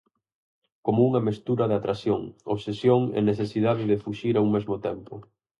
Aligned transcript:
Como 0.85 0.99
unha 1.09 1.25
mestura 1.27 1.65
de 1.69 1.75
atracción, 1.79 2.21
obsesión 2.53 3.01
e 3.17 3.19
necesidade 3.29 3.83
de 3.91 4.01
fuxir 4.03 4.33
a 4.35 4.43
un 4.45 4.49
mesmo 4.55 4.75
tempo. 4.87 5.13